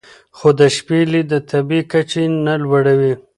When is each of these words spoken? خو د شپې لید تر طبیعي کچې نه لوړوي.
خو 0.37 0.49
د 0.59 0.61
شپې 0.75 0.99
لید 1.11 1.29
تر 1.33 1.41
طبیعي 1.51 1.81
کچې 1.91 2.23
نه 2.45 2.53
لوړوي. 2.63 3.13